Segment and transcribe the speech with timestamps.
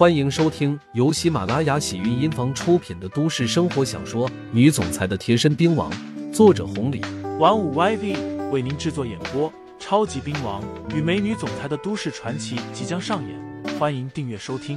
[0.00, 5.92] 欢迎收听由喜马拉雅喜韵音房出品的都市生活小说《女总裁的贴身兵王》，
[6.32, 7.02] 作者红礼，
[7.38, 9.52] 玩五 YV 为您制作演播。
[9.78, 10.64] 超级兵王
[10.96, 14.74] 与美女总裁的都市传奇即将上演，欢迎订阅收听。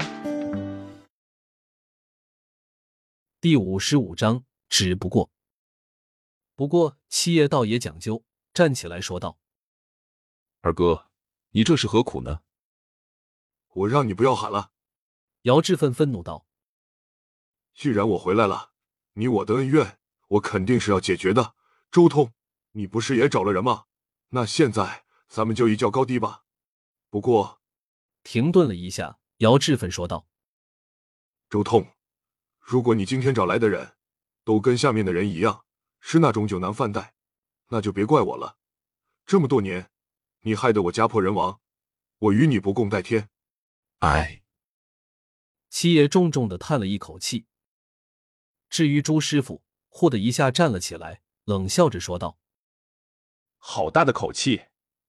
[3.39, 5.31] 第五十五章，只不过，
[6.53, 9.37] 不过七爷倒也讲究，站起来说道
[10.59, 11.05] ：“二哥，
[11.51, 12.41] 你这是何苦呢？”
[13.71, 14.72] 我让你不要喊了。
[15.43, 16.47] 姚志奋愤怒道
[17.75, 18.71] ：“既然我回来了，
[19.15, 21.53] 你我的恩怨，我肯定是要解决的。
[21.91, 22.31] 周通，
[22.71, 23.83] 你不是也找了人吗？
[24.29, 26.45] 那现在咱们就一较高低吧。
[27.09, 27.61] 不过，
[28.23, 30.27] 停顿了一下，姚志奋说道
[31.51, 31.93] ：“周通，
[32.61, 33.97] 如果你今天找来的人，
[34.45, 35.65] 都跟下面的人一样，
[35.99, 37.15] 是那种酒囊饭袋，
[37.67, 38.57] 那就别怪我了。
[39.25, 39.91] 这么多年，
[40.43, 41.59] 你害得我家破人亡，
[42.19, 43.27] 我与你不共戴天。
[43.99, 44.39] 哎。”
[45.73, 47.47] 七爷重重的叹了一口气。
[48.69, 52.37] 至于朱师傅，忽的一下站了起来，冷笑着说道
[53.57, 54.65] ：“好大的口气，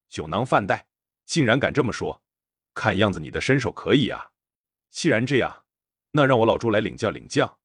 [0.09, 0.89] 酒囊饭袋，
[1.27, 2.23] 竟然敢这么说！
[2.73, 4.31] 看样子你的身手可以啊。
[4.91, 5.67] 既然这样，
[6.13, 7.61] 那让我老朱来领教领教。”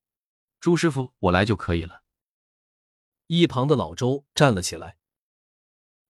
[0.60, 2.04] 朱师傅，我来就可以了。
[3.28, 4.98] 一旁的老周站了起来。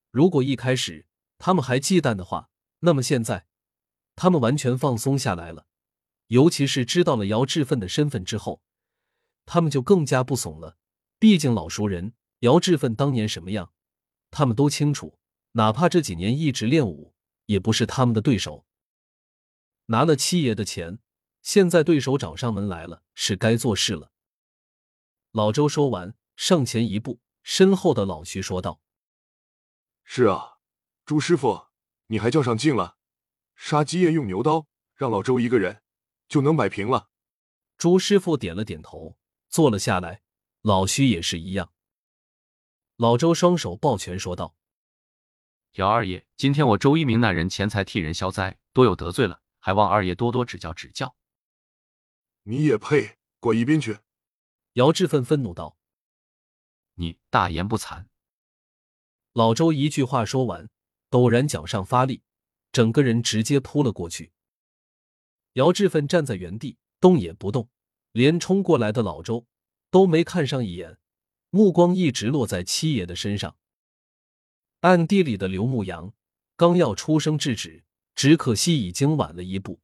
[0.10, 1.06] 如果一开始
[1.38, 3.46] 他们还忌惮的话，那么现在
[4.16, 5.68] 他们完全放松下来了。
[6.30, 8.62] 尤其是知道了姚志奋的身份之后，
[9.46, 10.78] 他们就更加不怂了。
[11.18, 13.74] 毕竟老熟人，姚志奋当年什么样，
[14.30, 15.18] 他们都清楚。
[15.54, 17.16] 哪怕这几年一直练武，
[17.48, 18.68] 也不是他们的对手。
[19.88, 21.00] 拿了七爷的钱，
[21.42, 24.12] 现在对手找上门来了，是该做事了。
[25.32, 28.82] 老周说完，上前一步，身后的老徐说道
[30.06, 30.60] ：“是啊，
[31.06, 31.70] 朱师傅，
[32.06, 32.98] 你还较上劲了。
[33.56, 35.82] 杀鸡焉用牛刀，让老周一个人。”
[36.30, 37.10] 就能摆平了。
[37.78, 39.18] 朱师傅点了点头，
[39.50, 40.22] 坐了下来。
[40.62, 41.72] 老徐也是一样。
[42.98, 44.56] 老周双手抱拳说道
[45.76, 51.16] ：“姚二爷，今天我周一鸣那人钱财替人消灾，多有得罪了，还望二爷多多指教指教。”
[52.44, 53.18] 你也配？
[53.40, 54.00] 滚一边去！
[54.74, 55.78] 姚志奋愤怒道
[56.96, 58.08] ：“你大言不惭！”
[59.32, 60.70] 老周一句话说完，
[61.10, 62.24] 陡然脚上发力，
[62.74, 64.34] 整个人直接扑了过去。
[65.54, 67.70] 姚志奋站在原地，动也不动，
[68.12, 69.46] 连冲过来的老周
[69.90, 70.98] 都没看上一眼，
[71.50, 73.56] 目光一直落在七爷的身上。
[74.82, 76.14] 暗地里的刘牧阳
[76.56, 77.84] 刚要出声制止，
[78.16, 79.80] 只可惜已经晚了一步。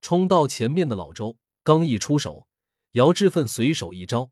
[0.00, 2.46] 冲到前面的老周刚一出手，
[2.92, 4.30] 姚志奋随手一招，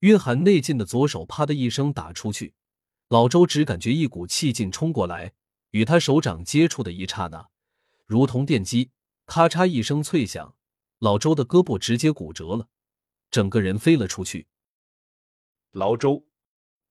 [0.00, 2.54] 蕴含内劲的左手啪的一声打出去，
[3.08, 5.34] 老周只感觉一股气劲冲过来，
[5.72, 7.48] 与他手掌接触的一刹那，
[8.06, 8.90] 如同电击。
[9.30, 10.56] 咔嚓一声脆响，
[10.98, 12.68] 老周的胳膊直接骨折了，
[13.30, 14.48] 整个人飞了出去。
[15.70, 16.26] 老周、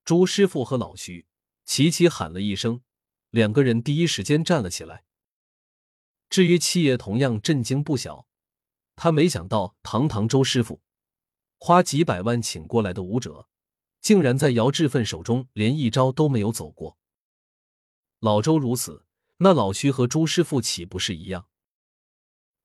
[0.06, 1.28] 朱师傅和老徐
[1.66, 2.82] 齐齐喊了一声，
[3.30, 5.04] 两个人第一时间站了起来。
[6.30, 8.26] 至于七爷，同样震惊不小，
[8.96, 10.82] 他没想到堂堂周师傅
[11.58, 13.50] 花几百万请过来的武者，
[14.00, 16.98] 竟然在姚志奋手中连一招都没有走过。
[18.22, 19.06] 老周如此，
[19.40, 21.48] 那老徐和朱师傅岂不是一样？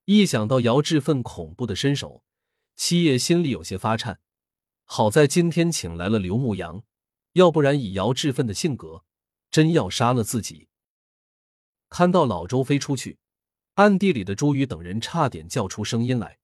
[0.07, 2.23] 一想到姚志奋恐怖的身手，
[2.77, 4.21] 七爷心里有些发颤。
[4.85, 6.83] 好在今天请来了刘牧阳，
[7.33, 9.05] 要不然以姚志奋的性格，
[9.51, 10.69] 真要杀了自己。
[11.89, 13.19] 看到老周飞出去，
[13.75, 16.39] 暗地里的朱宇等人差点叫出声音来。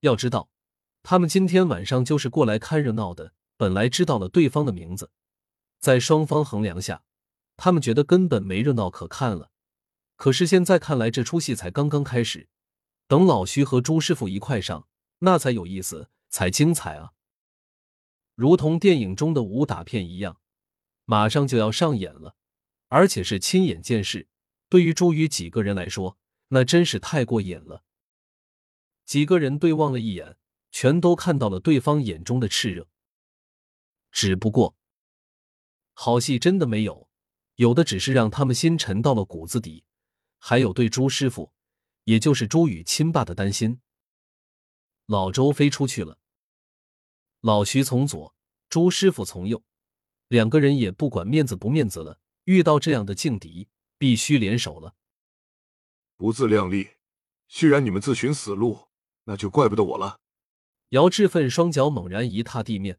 [0.00, 0.48] 要知道，
[1.02, 3.34] 他们今天晚上就是过来看热闹的。
[3.58, 5.10] 本来知道了对方的名字，
[5.78, 7.02] 在双方衡量下，
[7.58, 9.49] 他们觉得根本没热闹可看了。
[10.20, 12.50] 可是现在看来，这出戏才刚刚开始。
[13.06, 14.86] 等老徐和朱师傅一块上，
[15.20, 17.12] 那才有意思，才精彩啊！
[18.34, 20.38] 如同电影中的武打片一样，
[21.06, 22.36] 马上就要上演了，
[22.88, 24.28] 而且是亲眼见识。
[24.68, 27.82] 对于朱宇几个人来说，那真是太过瘾了。
[29.06, 30.36] 几个人对望了一眼，
[30.70, 32.86] 全都看到了对方眼中的炽热。
[34.12, 34.76] 只不过，
[35.94, 37.08] 好戏真的没有，
[37.54, 39.82] 有的只是让他们心沉到了骨子底。
[40.42, 41.52] 还有对朱师傅，
[42.04, 43.80] 也就是朱宇亲爸的担心。
[45.06, 46.18] 老周飞出去了，
[47.40, 48.34] 老徐从左，
[48.68, 49.62] 朱师傅从右，
[50.28, 52.18] 两个人也不管面子不面子了。
[52.44, 54.94] 遇到这样的劲敌，必须联手了。
[56.16, 56.90] 不自量力，
[57.46, 58.88] 既然你们自寻死路，
[59.24, 60.20] 那就怪不得我了。
[60.88, 62.98] 姚志奋双脚猛然一踏地面，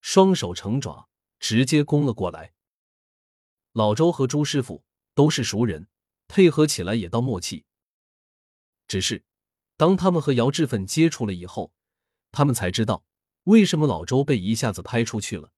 [0.00, 1.08] 双手成爪，
[1.38, 2.54] 直接攻了过来。
[3.72, 4.84] 老周和朱师傅
[5.14, 5.86] 都是熟人。
[6.28, 7.64] 配合起来也到默契，
[8.86, 9.24] 只是
[9.76, 11.72] 当他们和姚志奋接触了以后，
[12.30, 13.04] 他们才知道
[13.44, 15.52] 为什么老周被一下子拍出去了。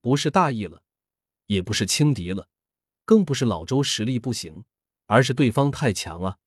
[0.00, 0.84] 不是大意了，
[1.46, 2.48] 也不是轻敌了，
[3.04, 4.64] 更不是老周实力不行，
[5.06, 6.38] 而是对方太强啊！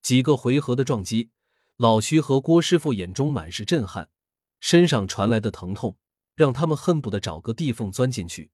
[0.00, 1.30] 几个回合的撞击，
[1.76, 4.08] 老徐和郭师傅眼中满是震撼，
[4.60, 5.98] 身上传来的疼痛
[6.34, 8.50] 让他们恨不得找个地缝钻进去。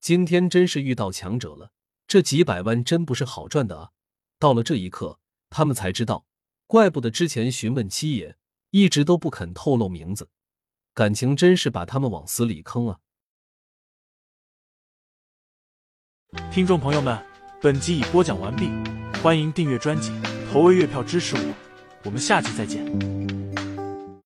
[0.00, 1.72] 今天真是遇到强者了，
[2.06, 3.90] 这几百万真不是好赚的啊！
[4.38, 5.18] 到了这一刻。
[5.48, 6.26] 他们才知道，
[6.66, 8.36] 怪不得之前询问七爷
[8.70, 10.28] 一直都不肯透露名字，
[10.92, 12.98] 感情真是把他们往死里坑啊！
[16.50, 17.24] 听众朋友们，
[17.62, 18.68] 本集已播讲完毕，
[19.22, 20.10] 欢迎订阅专辑，
[20.52, 21.54] 投喂月票支持我，
[22.04, 23.25] 我们下集再见。